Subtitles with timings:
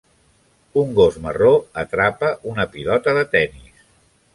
[0.83, 1.53] Un gos marró
[1.85, 3.83] atrapa una pilota de tennis.